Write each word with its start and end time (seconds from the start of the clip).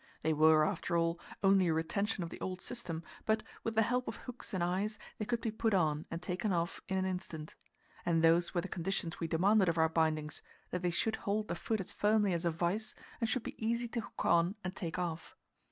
They 0.23 0.33
were, 0.33 0.65
after 0.65 0.97
all, 0.97 1.19
only 1.43 1.67
a 1.67 1.73
retention 1.75 2.23
of 2.23 2.31
the 2.31 2.41
old 2.41 2.59
system, 2.59 3.03
but, 3.27 3.43
with 3.63 3.75
the 3.75 3.83
help 3.83 4.07
of 4.07 4.15
hooks 4.15 4.51
and 4.51 4.63
eyes, 4.63 4.97
they 5.19 5.25
could 5.25 5.41
be 5.41 5.51
put 5.51 5.75
on 5.75 6.07
and 6.09 6.19
taken 6.23 6.51
off 6.51 6.81
in 6.89 6.97
an 6.97 7.05
instant. 7.05 7.53
And 8.03 8.23
those 8.23 8.51
were 8.55 8.61
the 8.61 8.67
conditions 8.67 9.19
we 9.19 9.27
demanded 9.27 9.69
of 9.69 9.77
our 9.77 9.89
bindings 9.89 10.41
that 10.71 10.81
they 10.81 10.89
should 10.89 11.17
hold 11.17 11.49
the 11.49 11.55
foot 11.55 11.79
as 11.79 11.91
firmly 11.91 12.33
as 12.33 12.45
a 12.45 12.49
vice, 12.49 12.95
and 13.19 13.29
should 13.29 13.43
be 13.43 13.63
easy 13.63 13.87
to 13.89 14.01
hook 14.01 14.25
on 14.25 14.55
and 14.63 14.75
take 14.75 14.97
off. 14.97 15.35